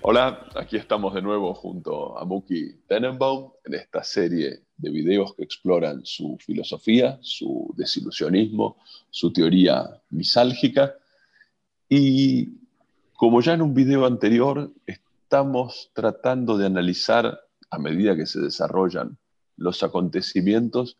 [0.00, 5.44] Hola, aquí estamos de nuevo junto a Muki Tenenbaum en esta serie de videos que
[5.44, 8.78] exploran su filosofía, su desilusionismo,
[9.10, 10.96] su teoría misálgica.
[11.94, 12.54] Y
[13.12, 17.38] como ya en un video anterior, estamos tratando de analizar
[17.68, 19.18] a medida que se desarrollan
[19.58, 20.96] los acontecimientos,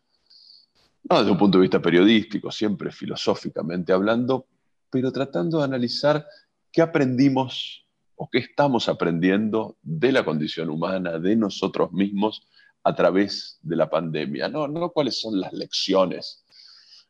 [1.09, 4.45] no desde un punto de vista periodístico, siempre filosóficamente hablando,
[4.91, 6.27] pero tratando de analizar
[6.71, 12.45] qué aprendimos o qué estamos aprendiendo de la condición humana, de nosotros mismos
[12.83, 14.47] a través de la pandemia.
[14.47, 16.42] No, no cuáles son las lecciones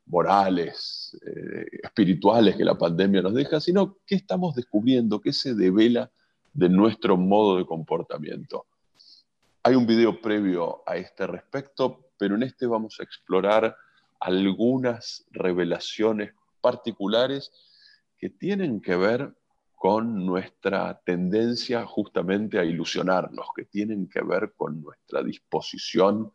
[0.05, 6.11] morales, eh, espirituales que la pandemia nos deja, sino qué estamos descubriendo, qué se devela
[6.53, 8.65] de nuestro modo de comportamiento.
[9.63, 13.75] Hay un video previo a este respecto, pero en este vamos a explorar
[14.19, 17.51] algunas revelaciones particulares
[18.17, 19.33] que tienen que ver
[19.75, 26.31] con nuestra tendencia justamente a ilusionarnos, que tienen que ver con nuestra disposición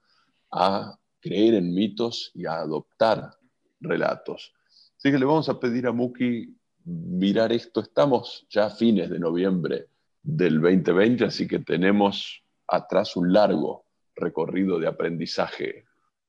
[0.51, 3.38] a creer en mitos y a adoptar
[3.81, 4.55] relatos.
[4.97, 7.81] Así que le vamos a pedir a Muki mirar esto.
[7.81, 9.89] Estamos ya a fines de noviembre
[10.23, 15.85] del 2020, así que tenemos atrás un largo recorrido de aprendizaje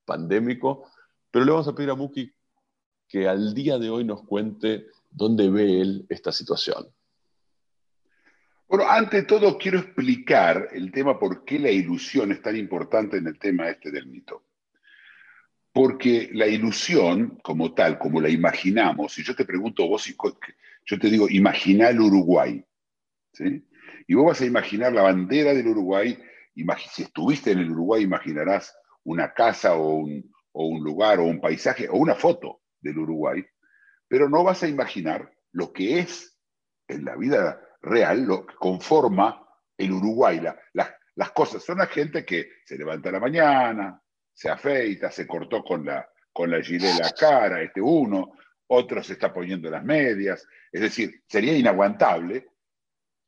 [0.06, 0.90] pandémico,
[1.32, 2.32] pero le vamos a pedir a Muki
[3.08, 6.88] que al día de hoy nos cuente dónde ve él esta situación.
[8.68, 13.26] Bueno, ante todo quiero explicar el tema por qué la ilusión es tan importante en
[13.26, 14.44] el tema este del mito.
[15.72, 20.14] Porque la ilusión, como tal, como la imaginamos, si yo te pregunto vos,
[20.86, 22.64] yo te digo, imagina el Uruguay,
[23.34, 23.66] ¿sí?
[24.08, 26.18] Y vos vas a imaginar la bandera del Uruguay,
[26.90, 31.98] si estuviste en el Uruguay imaginarás una casa o un, lugar o un paisaje o
[31.98, 33.46] una foto del Uruguay,
[34.08, 36.38] pero no vas a imaginar lo que es
[36.88, 39.48] en la vida real, lo que conforma
[39.78, 40.40] el Uruguay.
[40.40, 44.02] La, la, las cosas son la gente que se levanta a la mañana,
[44.40, 49.14] se afeita, se cortó con la, con la gilet la cara, este uno, otro se
[49.14, 52.48] está poniendo las medias, es decir, sería inaguantable.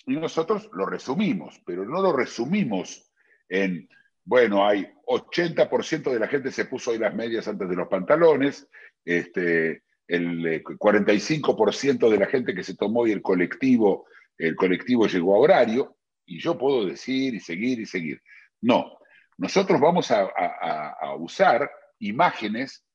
[0.05, 3.11] Y nosotros lo resumimos, pero no lo resumimos
[3.50, 3.89] en,
[4.23, 8.69] bueno, hay 80% de la gente se puso hoy las medias antes de los pantalones,
[9.03, 14.05] este, el 45% de la gente que se tomó hoy el colectivo,
[14.38, 18.21] el colectivo llegó a horario, y yo puedo decir y seguir y seguir.
[18.61, 18.97] No,
[19.41, 22.85] nosotros vamos a, usar imágenes,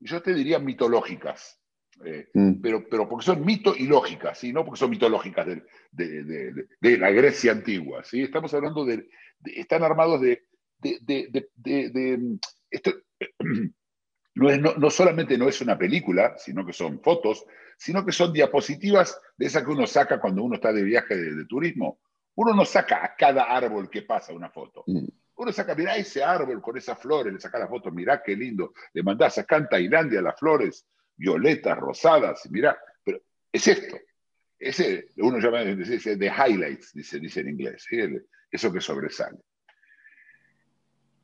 [0.00, 1.60] yo te diría mitológicas,
[2.06, 2.62] eh, mm.
[2.62, 4.50] pero, pero porque son mito y lógicas, ¿sí?
[4.50, 5.46] no porque son mitológicas
[5.92, 8.02] de, la Grecia antigua.
[8.02, 8.22] ¿sí?
[8.22, 9.06] Estamos hablando de,
[9.44, 10.46] están armados de...
[12.70, 12.92] esto,
[14.36, 17.44] no, no, solamente no es una película, sino que son fotos,
[17.76, 21.44] sino que son diapositivas de esas que uno saca cuando uno está de viaje de,
[21.44, 22.00] turismo.
[22.36, 24.84] Uno no saca a cada árbol que pasa una foto.
[24.86, 25.08] Mm.
[25.36, 28.72] Uno saca, mirá ese árbol con esas flores, le saca la foto, mirá qué lindo,
[28.92, 30.86] le mandás acá en Tailandia las flores
[31.16, 33.20] violetas, rosadas, mirá, pero
[33.52, 33.96] es esto.
[34.58, 37.86] Ese, uno llama, dice, de highlights, dice, dice en inglés,
[38.50, 39.38] eso que sobresale.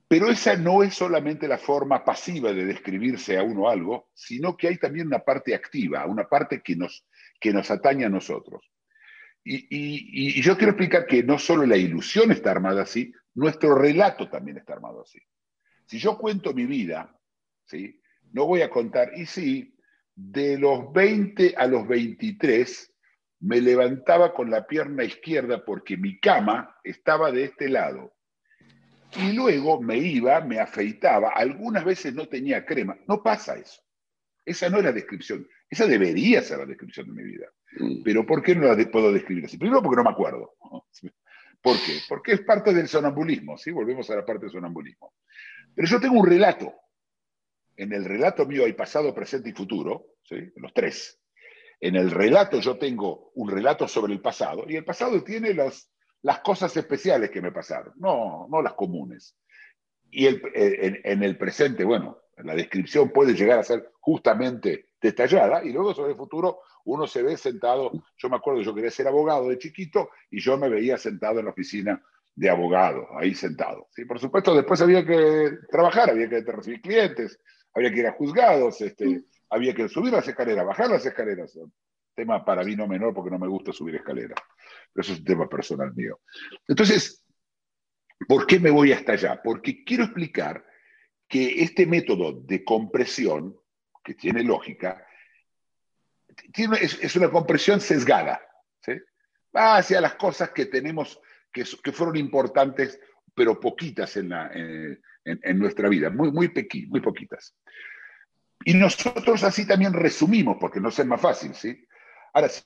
[0.09, 4.67] Pero esa no es solamente la forma pasiva de describirse a uno algo, sino que
[4.67, 7.07] hay también una parte activa, una parte que nos,
[7.41, 8.69] que nos atañe a nosotros.
[9.45, 14.59] Y, yo quiero explicar que no solo la ilusión está armada así, nuestro relato también
[14.59, 15.19] está armado así.
[15.87, 17.17] Si yo cuento mi vida,
[17.65, 18.01] ¿sí?
[18.33, 19.75] no voy a contar, y sí,
[20.15, 22.93] de los 20 a los 23
[23.41, 28.15] me levantaba con la pierna izquierda porque mi cama estaba de este lado.
[29.17, 32.99] Y luego me iba, me afeitaba, algunas veces no tenía crema.
[33.09, 33.81] No pasa eso.
[34.45, 35.49] Esa no es la descripción.
[35.71, 37.47] Esa debería ser la descripción de mi vida.
[37.79, 38.03] Mm.
[38.03, 39.57] Pero ¿por qué no la puedo describir así?
[39.57, 40.57] Primero porque no me acuerdo.
[41.63, 42.01] ¿Por qué?
[42.09, 43.71] Porque es parte del sonambulismo, ¿sí?
[43.71, 45.15] Volvemos a la parte del sonambulismo.
[45.75, 46.75] Pero yo tengo un relato.
[47.77, 50.37] En el relato mío hay pasado, presente y futuro, ¿sí?
[50.57, 51.21] Los tres.
[51.79, 56.39] En el relato yo tengo un relato sobre el pasado y el pasado tiene las
[56.43, 59.37] cosas especiales que me pasaron, no, no las comunes.
[60.11, 65.65] Y el, en, en el presente, bueno, la descripción puede llegar a ser justamente detallada
[65.65, 69.07] y luego sobre el futuro uno se ve sentado, yo me acuerdo, yo quería ser
[69.09, 72.03] abogado de chiquito y yo me veía sentado en la oficina
[72.35, 73.89] de abogado, ahí sentado.
[73.91, 74.05] ¿sí?
[74.05, 77.39] Por supuesto, después había que trabajar, había que recibir clientes,
[77.75, 81.59] había que ir a juzgados, este, había que subir las escaleras, bajar las escaleras.
[82.15, 84.39] tema para mí no menor porque no me gusta subir escaleras.
[84.93, 86.21] Pero eso es un tema personal mío.
[86.67, 87.25] Entonces,
[88.27, 89.41] ¿por qué me voy hasta allá?
[89.43, 90.65] Porque quiero explicar
[91.29, 93.57] que este método de compresión,
[94.03, 95.07] que tiene lógica,
[96.55, 98.41] es, una compresión sesgada.
[99.55, 101.21] Va hacia las cosas que tenemos,
[101.53, 103.01] que, que fueron importantes,
[103.35, 104.33] pero poquitas en,
[105.25, 106.53] en, nuestra vida, muy, muy,
[106.89, 107.57] muy poquitas.
[108.65, 111.87] Y nosotros así también resumimos, porque no es más fácil, ¿sí?
[112.33, 112.63] Ahora, si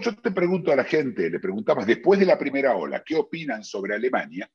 [0.00, 3.62] yo te pregunto a la gente, le preguntabas después de la primera ola, ¿qué opinan
[3.62, 4.50] sobre Alemania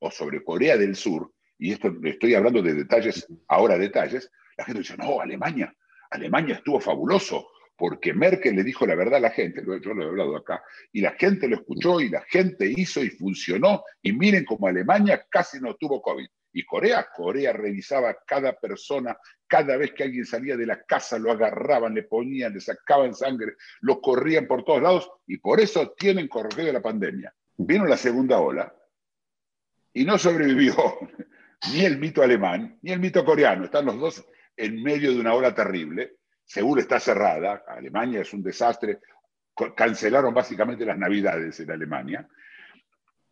[0.00, 1.32] o sobre Corea del Sur?
[1.58, 4.30] Y esto estoy hablando de detalles, ahora detalles,
[4.62, 5.74] la gente dice, no, Alemania,
[6.10, 10.06] Alemania estuvo fabuloso, porque Merkel le dijo la verdad a la gente, yo lo he
[10.06, 10.62] hablado acá,
[10.92, 15.26] y la gente lo escuchó y la gente hizo y funcionó, y miren cómo Alemania
[15.28, 16.26] casi no tuvo COVID.
[16.54, 19.16] Y Corea, Corea revisaba cada persona,
[19.48, 23.54] cada vez que alguien salía de la casa lo agarraban, le ponían, le sacaban sangre,
[23.80, 27.34] lo corrían por todos lados y por eso tienen corregido la pandemia.
[27.56, 28.72] Vino la segunda ola
[29.94, 30.74] y no sobrevivió
[31.72, 33.64] ni el mito alemán ni el mito coreano.
[33.64, 34.26] Están los dos
[34.56, 36.16] en medio de una ola terrible.
[36.44, 37.64] Seguro está cerrada.
[37.66, 39.00] Alemania es un desastre.
[39.76, 42.28] Cancelaron básicamente las navidades en Alemania.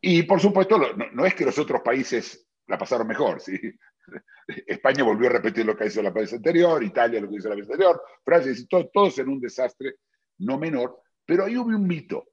[0.01, 0.79] Y por supuesto,
[1.13, 3.43] no es que los otros países la pasaron mejor.
[4.67, 7.57] España volvió a repetir lo que hizo la vez anterior, Italia lo que hizo la
[7.57, 8.53] vez anterior, Francia,
[8.93, 9.97] todos en un desastre
[10.39, 12.29] no menor, pero ahí hubo un mito.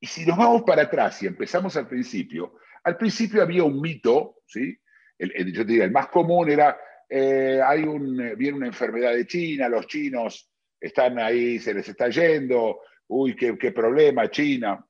[0.00, 2.54] Y si nos vamos para atrás y empezamos al principio,
[2.84, 4.76] al principio había un mito, ¿sí?
[5.18, 6.78] El, yo te diría, el más común era,
[7.10, 10.48] eh, hay un, eh, viene una enfermedad de China, los chinos
[10.80, 14.86] están ahí, se les está yendo, uy, qué, qué problema, China.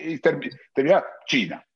[0.00, 1.66] Y termina China.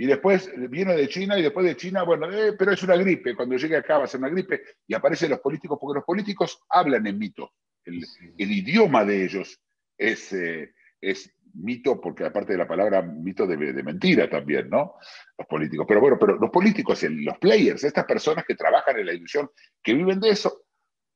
[0.00, 3.36] Y después viene de China y después de China, bueno, eh, pero es una gripe.
[3.36, 6.58] Cuando llegue acá va a ser una gripe y aparecen los políticos, porque los políticos
[6.70, 7.52] hablan en mito.
[7.84, 8.02] El,
[8.38, 9.60] idioma de ellos
[9.98, 14.94] es, eh, es mito, porque aparte de la palabra mito de, de, mentira también, ¿no?
[15.36, 15.86] Los políticos.
[15.88, 19.50] Pero bueno, pero los políticos, los players, estas personas que trabajan en la ilusión,
[19.82, 20.64] que viven de eso,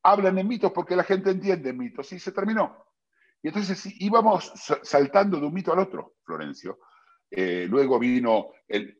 [0.02, 2.84] hablan en mitos porque la gente entiende mitos y se terminó.
[3.42, 4.52] Y entonces íbamos
[4.82, 6.78] saltando de un mito al otro, Florencio.
[7.30, 8.52] Eh, luego vino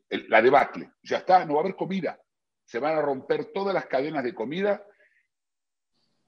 [0.09, 0.91] la debacle.
[1.01, 2.19] Ya está, no va a haber comida.
[2.63, 4.83] Se van a romper todas las cadenas de comida.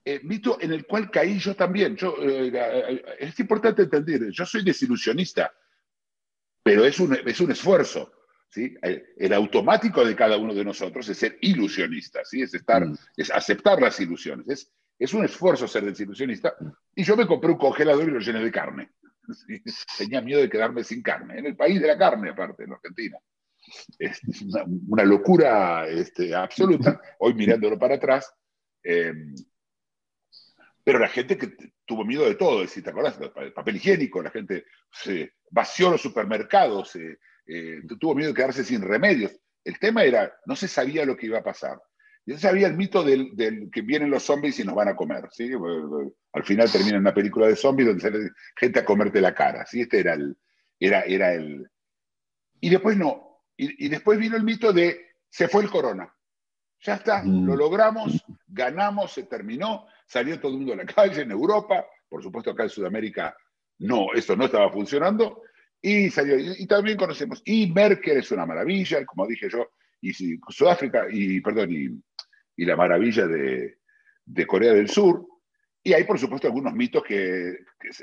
[0.09, 1.97] Eh, mito en el cual caí yo también.
[1.97, 5.53] Yo, eh, es importante entender, yo soy desilusionista,
[6.63, 8.13] pero es un, es un esfuerzo.
[8.47, 8.73] ¿sí?
[8.81, 12.41] El, automático de cada uno de nosotros es ser ilusionista, ¿sí?
[12.41, 12.97] es, estar, mm.
[13.17, 14.47] es aceptar las ilusiones.
[14.47, 16.55] Es, es un esfuerzo ser desilusionista.
[16.95, 18.91] Y yo me compré un congelador y lo llené de carne.
[19.97, 23.17] Tenía miedo de quedarme sin carne, en el país de la carne aparte, en Argentina.
[23.99, 24.21] Es
[24.87, 28.33] una, locura este, absoluta, hoy mirándolo para atrás.
[28.81, 29.35] Em,
[30.87, 31.53] pero la gente que
[31.83, 35.99] tuvo miedo de todo, si te acordás, el papel higiénico, la gente se vació los
[35.99, 39.37] supermercados, eh, tuvo miedo de quedarse sin remedios.
[39.65, 41.77] El tema era, no se sabía lo que iba a pasar.
[42.25, 45.27] Y entonces había el mito del, que vienen los zombies y nos van a comer.
[45.29, 45.51] ¿sí?
[46.31, 49.65] Al final termina una película de zombies donde sale gente a comerte la cara.
[49.65, 49.81] ¿sí?
[49.81, 50.37] Este era el,
[50.79, 51.69] era, era el...
[52.61, 53.41] Y después no.
[53.57, 56.09] Y, después vino el mito de se fue el corona.
[56.79, 57.45] Ya está, mm.
[57.45, 58.23] lo logramos,
[58.57, 62.63] ganamos, se terminó, salió todo el mundo a la calle en Europa, por supuesto acá
[62.63, 63.35] en Sudamérica
[63.79, 65.43] no, esto no estaba funcionando,
[65.81, 69.69] y salió, y, también conocemos, y Merkel es una maravilla, como dije yo,
[70.01, 70.11] y
[70.49, 71.89] Sudáfrica, y perdón, y
[72.57, 73.77] y la maravilla de,
[74.47, 75.25] Corea del Sur.
[75.83, 77.59] Y hay, por supuesto, algunos mitos que,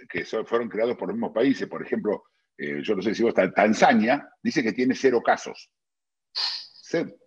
[0.09, 1.69] que, fueron creados por los mismos países.
[1.69, 2.25] Por ejemplo,
[2.57, 5.71] eh, yo no sé si vos, Tanzania dice que tiene cero casos.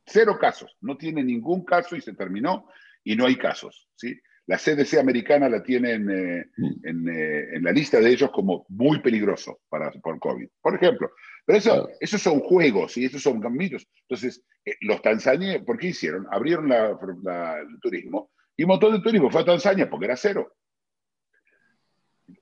[0.05, 0.77] Cero, casos.
[0.79, 2.69] No tiene ningún caso y se terminó
[3.07, 3.87] y no hay casos.
[3.95, 4.19] ¿sí?
[4.47, 6.45] La CDC americana la tiene eh,
[6.83, 10.49] en, eh, en, la lista de ellos como muy peligroso para, por COVID.
[10.61, 11.11] Por ejemplo,
[11.45, 13.87] pero eso, esos son juegos y esos son mitos.
[14.01, 16.27] Entonces, eh, los tanzanios, ¿por qué hicieron?
[16.31, 20.53] Abrieron el turismo y un montón de turismo fue a Tanzania porque era cero.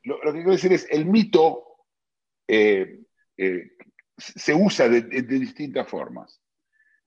[0.04, 1.64] Lo, que quiero decir es, el mito
[2.48, 6.42] se usa de, distintas formas.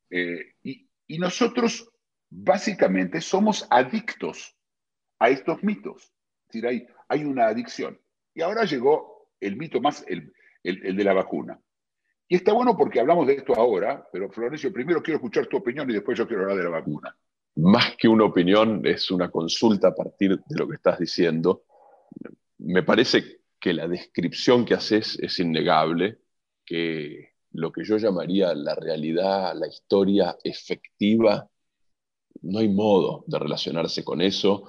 [0.09, 1.91] Y, y, nosotros,
[2.31, 4.57] básicamente, somos adictos
[5.19, 6.13] a estos mitos.
[6.49, 8.01] Es decir, hay, una adicción.
[8.35, 10.33] Y ahora llegó el mito más, el,
[10.63, 11.61] el de la vacuna.
[12.29, 15.89] Y está bueno porque hablamos de esto ahora, pero Florencio, primero quiero escuchar tu opinión
[15.91, 17.17] y después yo quiero hablar de la vacuna.
[17.57, 21.65] Más que una opinión, es una consulta a partir de lo que estás diciendo.
[22.59, 26.19] Me parece que la descripción que haces es innegable,
[26.67, 31.49] que lo que yo llamaría la realidad, la historia efectiva,
[32.43, 34.65] no hay modo de relacionarse con eso,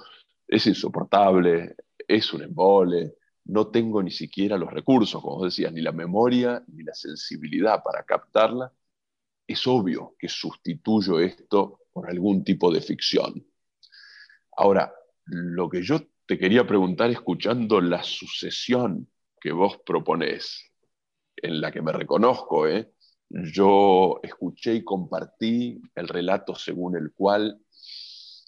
[0.47, 1.75] es insoportable,
[2.07, 6.83] es un embole, no tengo ni siquiera los recursos, como decías, ni la memoria ni
[6.83, 8.71] la sensibilidad para captarla,
[9.47, 13.45] es obvio que sustituyo esto por algún tipo de ficción.
[14.55, 14.93] Ahora,
[15.25, 19.09] lo que yo te quería preguntar escuchando la sucesión
[19.41, 20.71] que vos proponés,
[21.35, 22.91] en la que me reconozco, ¿eh?
[23.29, 27.61] Yo escuché y compartí el relato según el cual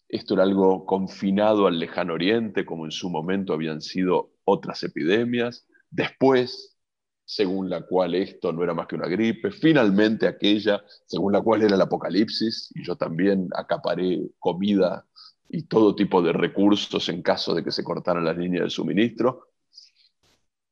[0.10, 5.66] esto era algo confinado al lejano oriente, como en su momento habían sido otras epidemias.
[5.90, 6.78] Después,
[7.24, 9.52] según la cual esto no era más que una gripe.
[9.52, 12.74] Finalmente aquella, según la cual era el apocalipsis.
[12.76, 15.06] Y yo también acaparé comida
[15.48, 19.48] y todo tipo de recursos en caso de que se cortaran las líneas de suministro.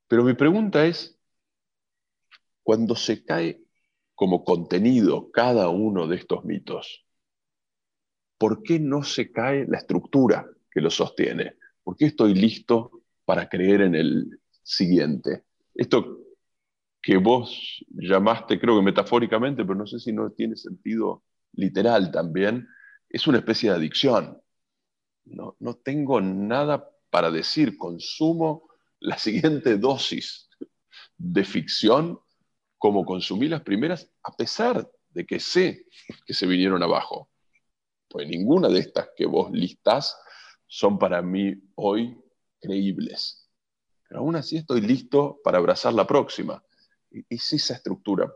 [0.10, 1.18] Pero mi pregunta es,
[2.62, 3.64] cuando se cae
[4.20, 7.06] como contenido cada uno de estos mitos,
[8.38, 11.54] ¿por qué no se cae la estructura que lo sostiene?
[11.82, 15.46] ¿Por qué estoy listo para creer en el siguiente?
[15.74, 16.18] Esto
[17.02, 21.24] que vos llamaste, creo que metafóricamente, pero no sé si no tiene sentido
[21.54, 22.68] literal también,
[23.08, 24.38] es una especie de adicción.
[25.24, 28.68] No, no tengo nada para decir, consumo
[29.00, 30.50] la siguiente dosis
[31.18, 32.20] de ficción
[32.80, 35.86] como consumí las primeras, a pesar de que sé
[36.26, 37.30] que se vinieron abajo
[38.10, 40.20] pues ninguna de estas que vos listás
[40.66, 42.18] son para mí hoy
[42.60, 43.50] creíbles.
[44.08, 46.64] Pero aún así estoy listo para abrazar la próxima.
[47.30, 48.32] Es esa estructura,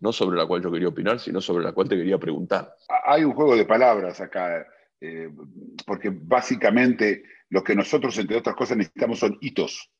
[0.00, 2.74] no sobre la cual yo quería opinar, sino sobre la cual te quería preguntar.
[3.04, 4.66] Hay un juego de palabras acá,
[5.00, 5.28] eh,
[5.84, 9.90] porque básicamente lo que nosotros, entre otras cosas, necesitamos son hitos,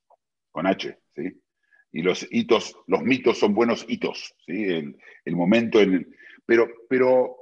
[0.50, 1.41] con H, ¿sí?
[1.92, 4.64] Y los hitos, los mitos son buenos hitos, ¿sí?
[4.64, 6.14] El, el momento en...
[6.46, 7.36] Pero, pero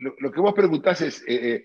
[0.00, 1.64] lo, que vos preguntás es, eh, eh,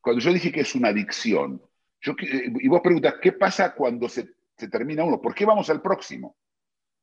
[0.00, 1.60] cuando yo dije que es una adicción,
[2.00, 4.28] yo, eh, y vos preguntás, ¿qué pasa cuando se,
[4.70, 5.20] termina uno?
[5.20, 6.36] ¿Por qué vamos al próximo?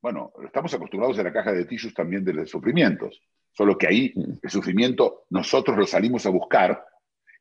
[0.00, 3.22] Bueno, estamos acostumbrados a la caja de tissues también de los sufrimientos,
[3.52, 4.32] solo que ahí mm.
[4.42, 6.84] el sufrimiento nosotros lo salimos a buscar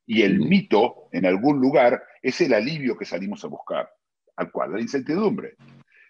[0.06, 0.48] y el mm.
[0.48, 3.90] mito en algún lugar es el alivio que salimos a buscar,
[4.38, 5.56] al cual la incertidumbre.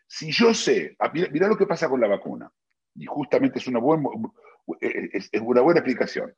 [0.08, 2.52] Si yo sé, ah, mira, lo que pasa con la vacuna,
[2.96, 3.80] y justamente es una,
[4.80, 6.34] es una buena explicación.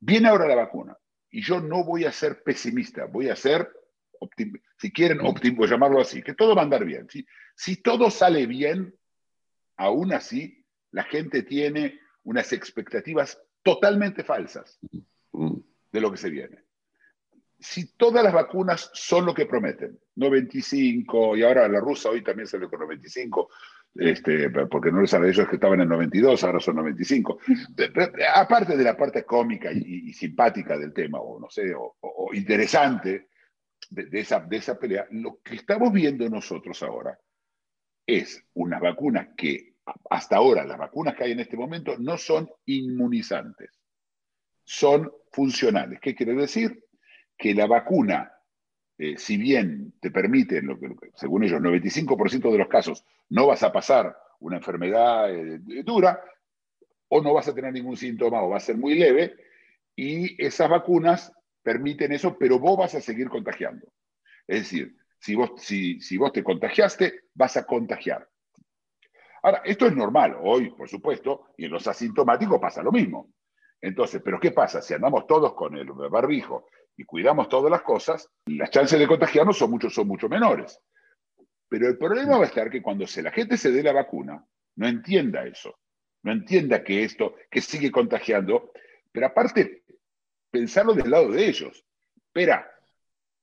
[0.00, 0.96] Viene ahora la vacuna
[1.30, 3.68] y yo no voy a ser pesimista, voy a ser,
[4.76, 7.08] si quieren, óptimo, llamarlo así, que todo va a andar bien.
[7.56, 8.94] Si todo sale bien,
[9.76, 14.78] aún así, la gente tiene unas expectativas totalmente falsas
[15.32, 16.67] de lo que se viene.
[17.60, 22.46] Si todas las vacunas son lo que prometen, 95, y ahora la rusa hoy también
[22.46, 23.48] sale con 95,
[23.94, 27.38] este, porque no les sabe ellos que estaban en 92, ahora son 95.
[28.34, 31.96] Aparte de la parte cómica y, simpática del tema, o no sé, o,
[32.32, 33.28] interesante
[33.90, 37.18] de, esa, de esa pelea, lo que estamos viendo nosotros ahora
[38.06, 39.74] es unas vacunas que
[40.10, 43.70] hasta ahora, las vacunas que hay en este momento, no son inmunizantes,
[44.64, 45.98] son funcionales.
[46.00, 46.84] ¿Qué quiere decir?
[47.38, 48.38] Que la vacuna
[48.98, 50.60] eh, si bien te permite,
[51.14, 56.20] según ellos, 95% de los casos no vas a pasar una enfermedad eh, dura,
[57.06, 59.36] o no vas a tener ningún síntoma, o va a ser muy leve,
[59.94, 63.86] y esas vacunas permiten eso, pero vos vas a seguir contagiando.
[64.46, 68.28] Es decir, si vos te contagiaste, vas a contagiar.
[69.42, 73.32] Ahora, esto es normal, hoy, por supuesto, y en los asintomáticos pasa lo mismo.
[73.80, 74.82] Entonces, ¿pero qué pasa?
[74.82, 76.66] Si andamos todos con el barbijo
[76.98, 80.80] y cuidamos todas las cosas, las chances de contagiarnos son mucho, son mucho menores.
[81.68, 84.44] Pero el problema va a estar que cuando se, la gente se dé la vacuna,
[84.74, 85.78] no entienda eso,
[86.24, 88.72] no entienda que esto, que sigue contagiando,
[89.12, 89.84] pero aparte,
[90.50, 91.84] pensarlo del lado de ellos.
[92.16, 92.68] Espera,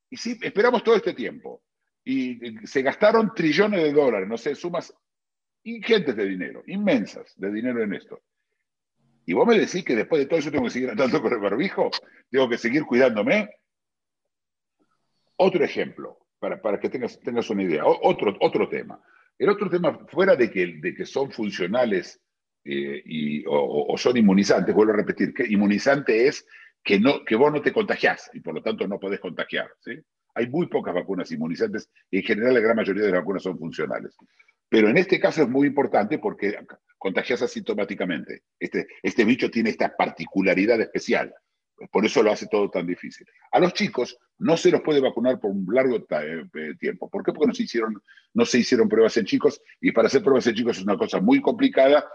[0.09, 1.63] y si esperamos todo este tiempo,
[2.03, 4.93] y se gastaron trillones de dólares, no sé, sumas
[5.63, 8.21] ingentes de dinero, inmensas de dinero en esto.
[9.25, 11.39] Y vos me decís que después de todo eso tengo que seguir andando con el
[11.39, 11.89] barbijo,
[12.29, 13.50] tengo que seguir cuidándome.
[15.38, 19.01] Otro ejemplo, para, para que tengas, tengas una idea, otro, otro tema.
[19.38, 22.22] El otro tema, fuera de que, de que son funcionales
[22.63, 26.48] eh, y, o, son inmunizantes, vuelvo a repetir, que inmunizante es
[26.84, 29.70] que, no, que vos no te contagiás y por lo tanto no podés contagiar.
[29.82, 30.00] ¿sí?
[30.36, 33.58] Hay muy pocas vacunas inmunizantes y en general la gran mayoría de las vacunas son
[33.58, 34.15] funcionales.
[34.69, 36.57] Pero en este caso es muy importante porque
[36.98, 38.43] contagias asintomáticamente.
[38.60, 41.34] Este, este bicho tiene esta particularidad especial.
[41.91, 43.27] Por eso lo hace todo tan difícil.
[43.51, 47.10] A los chicos no se los puede vacunar por un largo eh, tiempo.
[47.10, 47.34] ¿Por qué?
[47.34, 48.01] Porque no se, hicieron,
[48.34, 51.19] no se hicieron pruebas en chicos y para hacer pruebas en chicos es una cosa
[51.19, 52.10] muy complicada.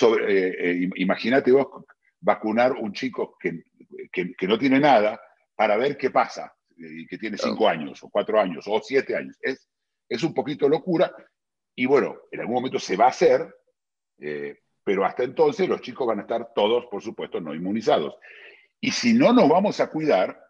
[0.00, 1.84] Eh, eh, imagínate vos
[2.20, 3.62] vacunar un chico que,
[4.10, 5.20] que, no tiene nada
[5.54, 9.36] para ver qué pasa y que tiene cinco años o cuatro años o siete años.
[9.40, 9.68] Es,
[10.08, 11.14] es un poquito locura
[11.74, 13.54] y bueno, en algún momento se va a hacer,
[14.18, 18.14] eh, pero hasta entonces los chicos van a estar todos, por supuesto, no inmunizados.
[18.80, 20.40] Y si no nos vamos a cuidar,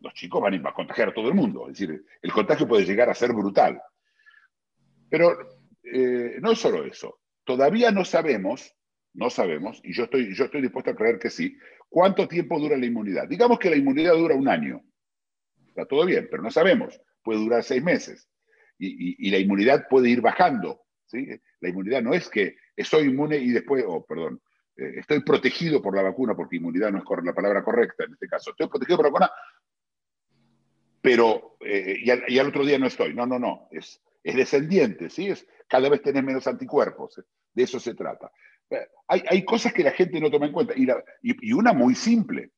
[0.00, 1.68] los chicos van a contagiar a todo el mundo.
[1.68, 3.80] Es decir, el contagio puede llegar a ser brutal.
[5.08, 5.36] Pero
[5.82, 7.20] eh, no es solo eso.
[7.44, 8.74] Todavía no sabemos,
[9.14, 11.56] no sabemos, y yo estoy, yo estoy dispuesto a creer que sí,
[11.88, 13.28] cuánto tiempo dura la inmunidad.
[13.28, 14.82] Digamos que la inmunidad dura un año.
[15.66, 17.00] Está todo bien, pero no sabemos.
[17.22, 18.28] Puede durar seis meses.
[18.78, 20.82] Y, la inmunidad puede ir bajando.
[21.06, 21.28] ¿sí?
[21.60, 24.40] La inmunidad no es que soy inmune y después, oh, perdón,
[24.76, 28.28] eh, estoy protegido por la vacuna, porque inmunidad no es la palabra correcta en este
[28.28, 29.30] caso, estoy protegido por la vacuna,
[31.00, 33.14] pero eh, y, al, otro día no estoy.
[33.14, 35.28] No, no, no, es, es descendiente, ¿sí?
[35.28, 38.30] Es, cada vez tenés menos anticuerpos, de eso se trata.
[38.70, 40.86] Eh, hay, hay cosas que la gente no toma en cuenta, y,
[41.22, 42.52] y, una muy simple.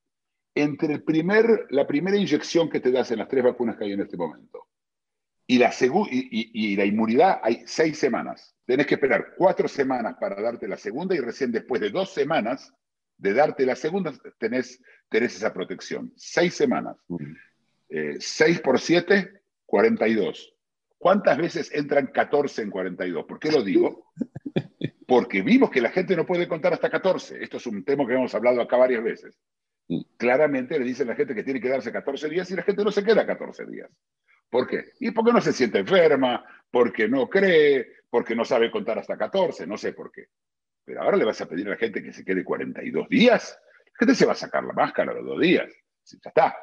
[0.52, 3.92] Entre el primer, la primera inyección que te das en las tres vacunas que hay
[3.92, 4.69] en este momento
[5.50, 8.54] y la, y, y la inmunidad hay seis semanas.
[8.64, 12.72] Tenés que esperar cuatro semanas para darte la segunda y recién después de dos semanas
[13.18, 16.12] de darte la segunda tenés, tenés esa protección.
[16.14, 16.98] Seis semanas.
[17.88, 20.54] Eh, seis por siete, 42.
[20.96, 23.24] ¿Cuántas veces entran 14 en 42?
[23.24, 24.12] ¿Por qué lo digo?
[25.08, 27.42] Porque vimos que la gente no puede contar hasta 14.
[27.42, 29.36] Esto es un tema que hemos hablado acá varias veces.
[30.16, 32.84] Claramente le dicen a la gente que tiene que darse 14 días y la gente
[32.84, 33.90] no se queda 14 días.
[34.50, 34.92] ¿Por qué?
[34.98, 39.66] Y porque no se siente enferma, porque no cree, porque no sabe contar hasta 14,
[39.66, 40.26] no sé por qué.
[40.84, 43.58] Pero ahora le vas a pedir a la gente que se quede 42 días.
[43.86, 45.72] La gente se va a sacar la máscara los dos días.
[46.04, 46.56] Ya está,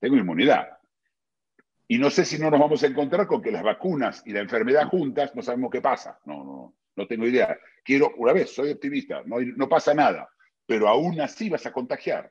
[0.00, 0.68] tengo inmunidad.
[1.86, 4.40] Y no sé si no nos vamos a encontrar con que las vacunas y la
[4.40, 6.18] enfermedad juntas no sabemos qué pasa.
[6.24, 7.56] No, no, no tengo idea.
[7.84, 10.28] Quiero, una vez, soy optimista, no, no pasa nada,
[10.66, 12.30] pero aún así vas a contagiar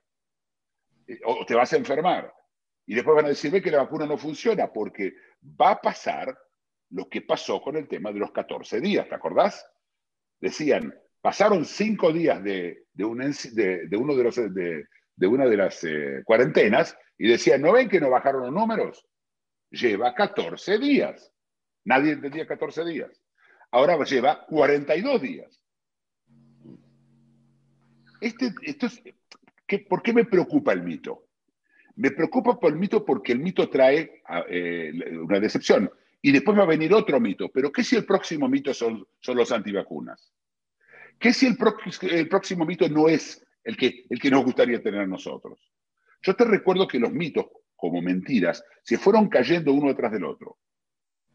[1.08, 2.32] eh, o te vas a enfermar.
[2.88, 5.14] Y después van a decirme que la vacuna no funciona porque
[5.44, 6.36] va a pasar
[6.90, 9.70] lo que pasó con el tema de los 14 días, ¿te acordás?
[10.40, 16.98] Decían, pasaron cinco días de, de, uno de, los, de, una de las eh, cuarentenas
[17.18, 19.06] y decían, ¿no ven que no bajaron los números?
[19.70, 21.34] Lleva 14 días.
[21.84, 23.22] Nadie entendía 14 días.
[23.72, 25.62] Ahora lleva 42 días.
[28.22, 29.04] Este, esto es,
[29.90, 31.27] ¿Por qué me preocupa el mito?
[31.98, 35.90] Me preocupa por el mito porque el mito trae eh, una decepción.
[36.22, 37.50] Y después va a venir otro mito.
[37.50, 40.32] Pero ¿qué si el próximo mito son, son los antivacunas?
[41.20, 41.58] ¿Qué si el,
[42.12, 45.72] el, próximo mito no es el que, el que nos gustaría tener a nosotros?
[46.22, 50.58] Yo te recuerdo que los mitos, como mentiras, se fueron cayendo uno detrás del otro.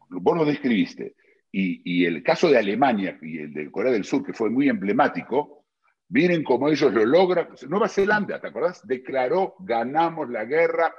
[0.09, 1.15] Vos lo describiste.
[1.51, 4.69] Y, y el caso de Alemania y el de Corea del Sur, que fue muy
[4.69, 5.62] emblemático,
[6.09, 7.49] miren cómo ellos lo logran.
[7.67, 8.85] Nueva Zelanda, ¿te acordás?
[8.85, 10.93] Declaró, ganamos la guerra,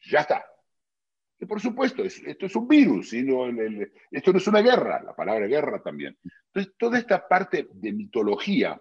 [0.00, 0.44] ya está.
[1.38, 3.46] Y por supuesto, esto es un virus, sino
[4.10, 6.16] esto no es una guerra, la palabra guerra también.
[6.46, 8.80] Entonces, toda esta parte de mitología,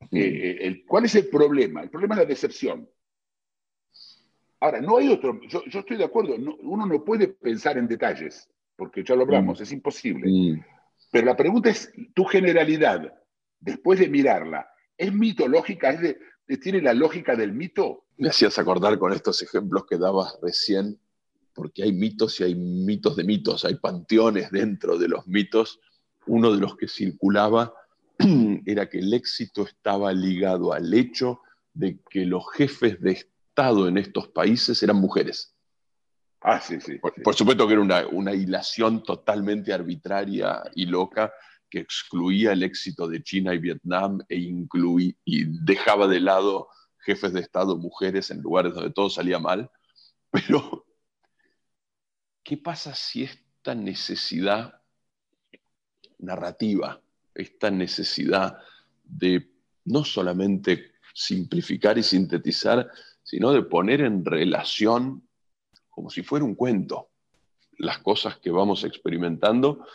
[0.00, 1.82] eh, eh, el, ¿cuál es el problema?
[1.82, 2.88] El problema es la decepción.
[4.60, 9.02] Ahora, no hay otro, yo, estoy de acuerdo, uno no puede pensar en detalles, porque
[9.02, 9.62] ya lo hablamos, mm.
[9.62, 10.30] es imposible.
[10.30, 10.64] Mm.
[11.10, 13.12] Pero la pregunta es, tu generalidad,
[13.60, 15.90] después de mirarla, ¿es mitológica?
[15.90, 16.18] ¿Es de,
[16.58, 18.04] ¿Tiene la lógica del mito?
[18.18, 20.98] Me hacías acordar con estos ejemplos que dabas recién,
[21.54, 25.80] porque hay mitos y hay mitos de mitos, hay panteones dentro de los mitos.
[26.26, 27.74] Uno de los que circulaba
[28.66, 31.40] era que el éxito estaba ligado al hecho
[31.74, 33.26] de que los jefes de
[33.58, 35.54] en estos países eran mujeres.
[36.42, 36.98] Ah, sí, sí.
[36.98, 41.32] Por, supuesto que era una, una, hilación totalmente arbitraria y loca
[41.76, 47.34] que excluía el éxito de China y Vietnam e incluía, y dejaba de lado jefes
[47.34, 49.70] de Estado, mujeres, en lugares donde todo salía mal.
[50.30, 50.86] Pero,
[52.42, 54.80] ¿qué pasa si esta necesidad
[56.16, 57.02] narrativa,
[57.34, 58.56] esta necesidad
[59.04, 59.50] de
[59.84, 62.90] no solamente simplificar y sintetizar,
[63.22, 65.28] sino de poner en relación,
[65.90, 67.10] como si fuera un cuento,
[67.76, 69.86] las cosas que vamos experimentando,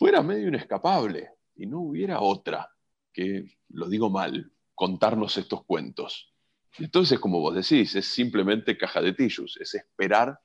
[0.00, 2.70] fuera medio inescapable y no hubiera otra
[3.12, 6.32] que, lo digo mal, contarnos estos cuentos.
[6.78, 10.40] Entonces, como vos decís, es simplemente caja de tillos, es esperar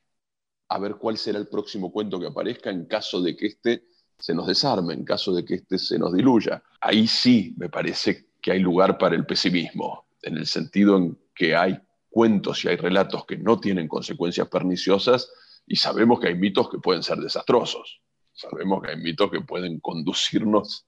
[0.68, 3.86] a ver cuál será el próximo cuento que aparezca en caso de que éste
[4.20, 6.62] se nos desarme, en caso de que éste se nos diluya.
[6.82, 11.56] Ahí sí me parece que hay lugar para el pesimismo, en el sentido en que
[11.56, 15.32] hay cuentos y hay relatos que no tienen consecuencias perniciosas
[15.65, 18.02] y sabemos que hay mitos que pueden ser desastrosos.
[18.36, 20.86] Sabemos que hay mitos que pueden conducirnos,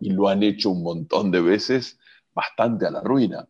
[0.00, 1.98] y lo han hecho un montón de veces,
[2.32, 3.48] bastante a la ruina.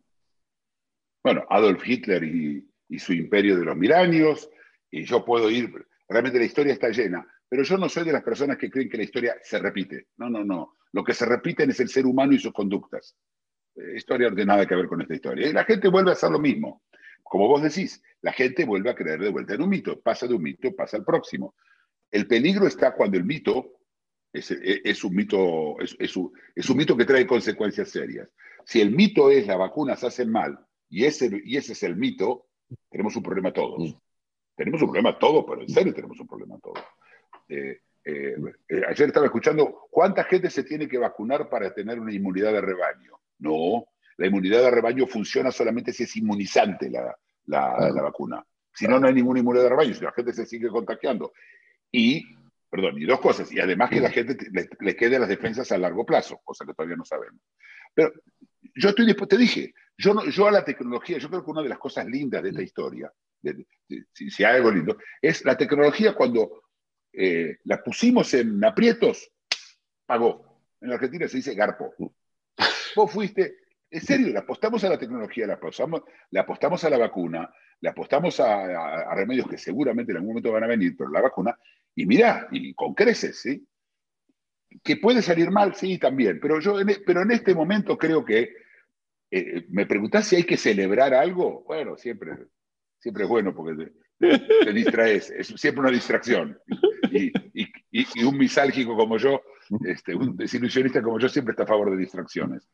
[1.23, 2.65] Bueno, Adolf Hitler y,
[2.97, 4.49] su imperio de los mil años,
[4.89, 5.71] y yo puedo ir,
[6.07, 7.27] realmente la historia está llena.
[7.47, 10.07] pero yo no soy de las personas que creen que la historia se repite.
[10.17, 10.77] No, no, no.
[10.91, 13.15] Lo que se repiten es el ser humano y sus conductas.
[13.75, 15.47] Eh, historia no tiene nada que ver con esta historia.
[15.47, 16.83] Y la gente vuelve a hacer lo mismo.
[17.23, 19.99] Como vos decís, la gente vuelve a creer de vuelta en un mito.
[19.99, 21.55] Pasa de un mito, pasa al próximo.
[22.11, 23.79] El peligro está cuando el mito
[24.33, 28.29] es, es un mito, es, es, un, es un mito que trae consecuencias serias.
[28.65, 32.47] Si el mito es las vacunas hacen mal y ese, y ese es el mito,
[32.89, 33.79] tenemos un problema todos.
[33.79, 33.97] Mm.
[34.55, 36.83] Tenemos un problema todos, pero en serio tenemos un problema todos.
[37.47, 38.35] Eh, eh,
[38.67, 42.61] eh, ayer estaba escuchando cuánta gente se tiene que vacunar para tener una inmunidad de
[42.61, 43.19] rebaño.
[43.39, 43.85] No,
[44.17, 48.45] la inmunidad de rebaño funciona solamente si es inmunizante la, la, la vacuna.
[48.73, 51.31] Si no, no hay ninguna inmunidad de rebaño, si la gente se sigue contagiando.
[51.91, 52.23] Y,
[52.69, 55.77] perdón, y dos cosas, y además que la gente le, le quede las defensas a
[55.77, 57.41] largo plazo, cosa que todavía no sabemos.
[57.93, 58.11] Pero
[58.75, 61.69] yo estoy te dije, yo, no, yo a la tecnología, yo creo que una de
[61.69, 65.57] las cosas lindas de esta historia, de, de, si, si, hay algo lindo, es la
[65.57, 66.63] tecnología cuando
[67.11, 69.31] eh, la pusimos en aprietos,
[70.05, 70.63] pagó.
[70.81, 71.93] En Argentina se dice garpo.
[72.95, 73.57] Vos fuiste,
[73.91, 77.89] en serio, le apostamos a la tecnología, le apostamos, le apostamos a la vacuna, le
[77.89, 81.21] apostamos a, a, a, remedios que seguramente en algún momento van a venir, pero la
[81.21, 81.57] vacuna,
[81.95, 83.67] y mirá, y con creces, ¿sí?
[84.83, 88.53] Que puede salir mal, sí, también, pero yo e, pero en este momento creo que
[89.31, 92.31] eh, me preguntás si hay que celebrar algo, bueno, siempre,
[92.99, 96.59] siempre es bueno porque te, distraes, es siempre una distracción.
[97.11, 97.31] Y,
[98.23, 99.41] un misálgico como yo,
[99.85, 102.69] este, un desilusionista como yo, siempre está a favor de distracciones.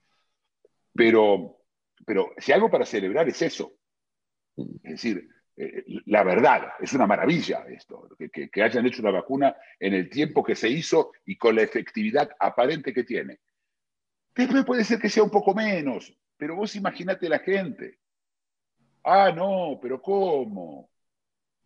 [0.94, 1.58] Pero,
[2.06, 3.78] pero si algo para celebrar es eso.
[4.58, 9.56] Es decir, eh, la verdad, es una maravilla esto, que, que, hayan hecho una vacuna
[9.80, 13.40] en el tiempo que se hizo y con la efectividad aparente que tiene.
[14.36, 18.00] Después puede ser que sea un poco menos, pero vos imaginate la gente.
[19.04, 20.90] Ah, no, pero ¿cómo?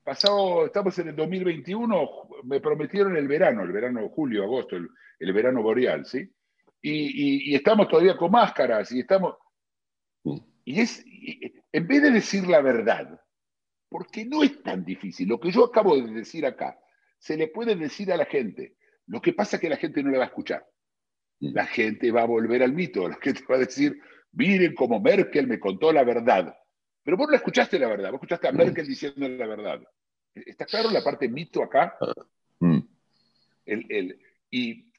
[0.03, 2.09] Pasado, estamos en el 2021,
[2.43, 4.87] me prometieron el verano, el verano julio, agosto, el,
[5.19, 6.31] el verano boreal, ¿sí?
[6.81, 9.35] Y, y, y, estamos todavía con máscaras y estamos...
[10.63, 13.19] Y es, y, en vez de decir la verdad,
[13.89, 16.79] porque no es tan difícil, lo que yo acabo de decir acá,
[17.17, 18.75] se le puede decir a la gente,
[19.07, 20.65] lo que pasa es que la gente no le va a escuchar.
[21.39, 23.99] La gente va a volver al mito, la gente va a decir,
[24.31, 26.55] miren cómo Merkel me contó la verdad.
[27.03, 29.81] Pero vos no escuchaste la verdad, vos escuchaste a Merkel diciendo la verdad.
[30.35, 31.97] ¿Está claro la parte mito acá?
[32.59, 32.79] Mm.
[33.65, 34.19] El, el,
[34.51, 34.91] y,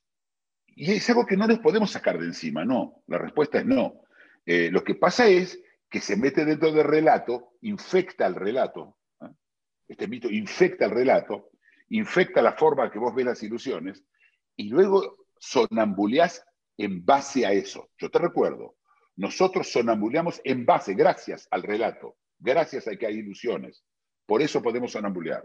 [0.67, 3.03] y, es algo que no nos podemos sacar de encima, no.
[3.07, 4.03] La respuesta es no.
[4.45, 8.97] Eh, lo que pasa es que se mete dentro del relato, infecta el relato.
[9.21, 9.27] ¿eh?
[9.89, 11.51] Este mito infecta el relato,
[11.89, 14.05] infecta la forma que vos ves las ilusiones,
[14.57, 16.45] y luego sonambuleás
[16.77, 17.91] en base a eso.
[17.99, 18.77] Yo te recuerdo,
[19.17, 23.85] nosotros sonambuleamos en base, gracias al relato, gracias a que hay ilusiones.
[24.27, 25.45] Por eso podemos sonambulear.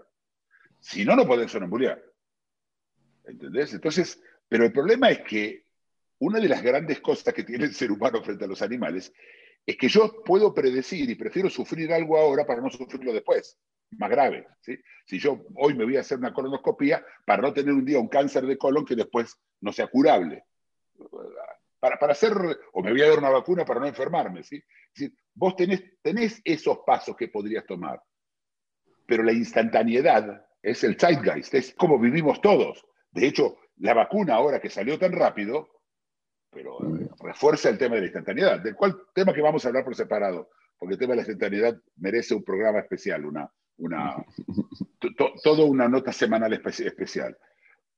[0.79, 2.01] Si no, no podemos sonambulear.
[3.23, 3.73] ¿Entendés?
[3.73, 5.65] Entonces, pero el problema es que
[6.19, 9.12] una de las grandes cosas que tiene el ser humano frente a los animales
[9.65, 13.58] es que yo puedo predecir y prefiero sufrir algo ahora para no sufrirlo después,
[13.91, 14.47] más grave.
[14.62, 14.78] ¿sí?
[15.06, 18.08] Si yo hoy me voy a hacer una colonoscopia para no tener un día un
[18.08, 20.43] cáncer de colon que después no sea curable
[21.80, 22.34] para, para hacer,
[22.73, 24.63] o me voy a dar una vacuna para no enfermarme, ¿sí?
[25.34, 28.01] Vos tenés, tenés esos pasos que podrías tomar,
[29.06, 32.84] pero la instantaneidad es el zeitgeist, es como vivimos todos.
[33.12, 35.69] De hecho, la vacuna ahora que salió tan rápido,
[36.49, 36.80] pero
[37.25, 40.49] refuerza el tema de la instantaneidad, del cual tema que vamos a hablar por separado,
[40.77, 44.15] porque el tema de la instantaneidad merece un programa especial, una, una,
[44.99, 47.38] to, todo una nota semanal especial.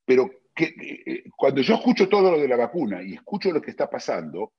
[0.06, 0.74] Pero que,
[1.06, 4.54] eh, cuando yo escucho todo lo de la vacuna y escucho lo que está pasando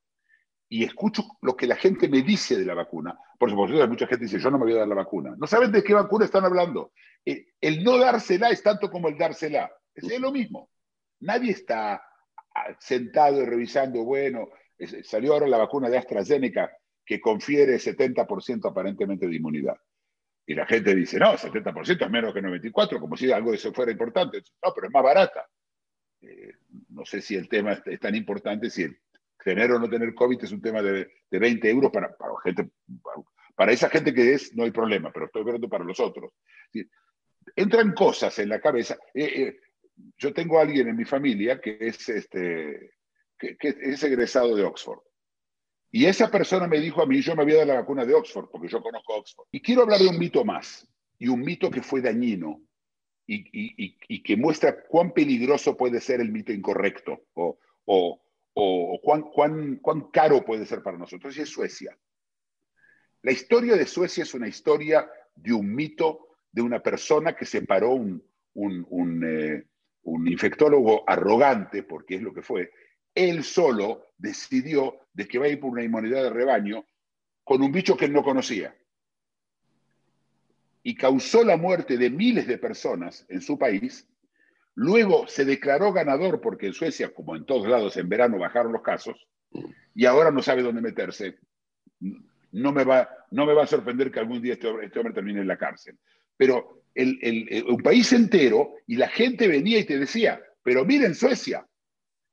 [0.68, 4.24] y escucho lo que la gente me dice de la vacuna, por supuesto, mucha gente
[4.24, 5.35] dice, yo no me voy a dar la vacuna.
[5.38, 6.92] No saben de qué vacuna están hablando.
[7.24, 9.70] Eh, el no dársela es tanto como el dársela.
[9.94, 10.70] Es, es lo mismo.
[11.20, 11.94] Nadie está
[12.54, 14.48] ah, sentado y revisando, bueno,
[15.05, 16.71] salió ahora la vacuna de AstraZeneca
[17.05, 19.77] que confiere 70% aparentemente de inmunidad.
[20.47, 23.73] Y la gente dice, no, 70% es menos que 94%, como si algo de eso
[23.73, 24.43] fuera importante.
[24.64, 25.47] No, pero es más barata.
[26.21, 26.53] Eh,
[26.91, 28.87] no sé si el tema es, tan importante, si
[29.43, 32.14] tener o no tener COVID es un tema de, de 20 euros para,
[32.45, 32.71] gente,
[33.55, 36.33] para esa gente que es, no hay problema, pero estoy hablando para los otros.
[37.57, 38.97] Entran cosas en la cabeza.
[39.14, 39.61] Eh, eh,
[40.17, 42.98] yo tengo a alguien en mi familia que es, este,
[43.38, 45.01] que, que es egresado de Oxford.
[45.90, 48.51] Y esa persona me dijo a mí, yo me había dado la vacuna de Oxford,
[48.51, 49.46] porque yo conozco Oxford.
[49.51, 50.87] Y quiero hablar de un mito más,
[51.18, 52.61] y un mito que fue dañino,
[53.27, 58.22] y, y, y que muestra cuán peligroso puede ser el mito incorrecto, o, o,
[58.55, 61.96] o cuán, cuán, cuán caro puede ser para nosotros, y es Suecia.
[63.22, 67.92] La historia de Suecia es una historia de un mito de una persona que separó
[67.92, 68.22] un,
[68.55, 69.64] un, un, eh,
[70.03, 72.70] un infectólogo arrogante, porque es lo que fue,
[73.14, 76.85] él solo decidió de que va a ir por una inmunidad de rebaño
[77.44, 78.77] con un bicho que él no conocía.
[80.83, 84.07] Y causó la muerte de miles de personas en su país.
[84.75, 88.83] Luego se declaró ganador porque en Suecia, como en todos lados, en verano bajaron los
[88.83, 89.27] casos
[89.94, 91.38] y ahora no sabe dónde meterse.
[92.53, 95.40] No me va, no me va a sorprender que algún día este, este hombre termine
[95.40, 95.99] en la cárcel.
[96.37, 101.66] Pero el, un país entero y la gente venía y te decía, pero miren Suecia,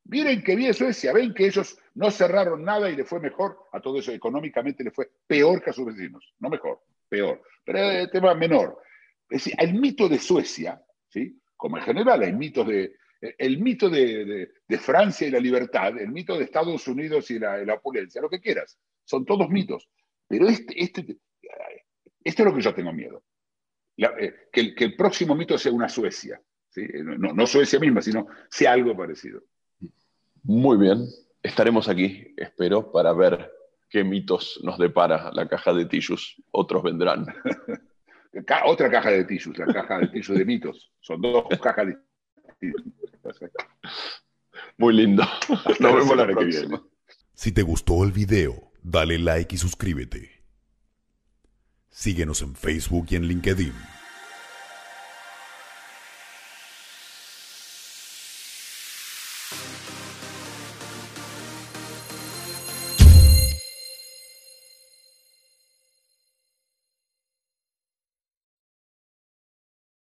[0.05, 3.81] miren que bien Suecia, ven que ellos no cerraron nada y le fue mejor, a
[3.81, 8.09] todo eso económicamente le fue peor que a sus vecinos, no mejor, peor, pero el
[8.09, 8.81] tema menor.
[9.29, 11.39] Es decir, el mito de Suecia, ¿sí?
[11.55, 16.37] como en general hay mitos de, el mito de, Francia y la libertad, el mito
[16.37, 19.89] de Estados Unidos y la, la opulencia, lo que quieras, son todos mitos.
[20.27, 21.17] Pero este, este,
[22.23, 23.23] esto es lo que yo tengo miedo.
[23.97, 26.41] Eh, que, el, próximo mito sea una Suecia.
[26.75, 29.43] No, Suecia misma, sino sea algo parecido.
[30.47, 31.07] Muy bien,
[31.41, 33.51] estaremos aquí, espero, para ver
[33.89, 36.35] qué mitos nos depara la caja de tissues.
[36.51, 37.25] Otros vendrán.
[38.65, 40.91] Otra caja de tissues, la caja de tissues de mitos.
[41.01, 42.73] Son dos cajas de.
[44.77, 45.23] Muy lindo.
[45.79, 46.83] Nos vemos la próxima.
[47.33, 50.43] Si te gustó el video, dale like y suscríbete.
[51.89, 53.73] Síguenos en Facebook y en LinkedIn.